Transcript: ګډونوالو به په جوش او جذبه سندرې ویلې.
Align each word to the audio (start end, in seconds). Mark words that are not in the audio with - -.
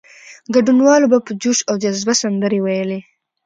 ګډونوالو 0.53 1.09
به 1.11 1.17
په 1.25 1.31
جوش 1.41 1.59
او 1.69 1.75
جذبه 1.83 2.13
سندرې 2.21 2.59
ویلې. 2.61 2.99